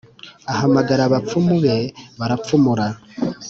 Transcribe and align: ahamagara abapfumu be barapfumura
ahamagara 0.53 1.01
abapfumu 1.05 1.55
be 1.63 1.75
barapfumura 2.19 2.85